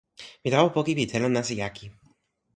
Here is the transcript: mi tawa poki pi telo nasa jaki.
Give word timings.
mi 0.43 0.49
tawa 0.51 0.69
poki 0.75 0.93
pi 0.97 1.03
telo 1.11 1.27
nasa 1.31 1.53
jaki. 1.61 1.85